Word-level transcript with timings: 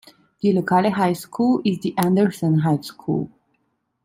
Die 0.41 0.51
lokale 0.51 0.95
High 0.97 1.15
School 1.15 1.61
ist 1.63 1.83
die 1.83 1.95
Anderson 1.95 2.63
High 2.63 2.83
School. 2.83 3.29